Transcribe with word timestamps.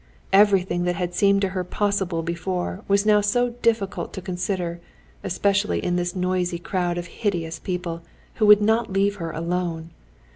Everything 0.33 0.85
that 0.85 0.95
had 0.95 1.13
seemed 1.13 1.41
to 1.41 1.49
her 1.49 1.63
possible 1.63 2.23
before 2.23 2.83
was 2.87 3.05
now 3.05 3.21
so 3.21 3.49
difficult 3.61 4.13
to 4.13 4.19
consider, 4.19 4.79
especially 5.23 5.77
in 5.77 5.95
this 5.95 6.15
noisy 6.15 6.57
crowd 6.57 6.97
of 6.97 7.05
hideous 7.05 7.59
people 7.59 8.01
who 8.37 8.47
would 8.47 8.63
not 8.63 8.91
leave 8.91 9.17
her 9.17 9.29
alone. 9.29 9.91